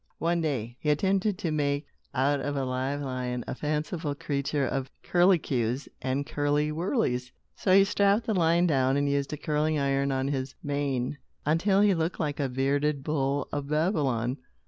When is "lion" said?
3.01-3.43, 8.33-8.65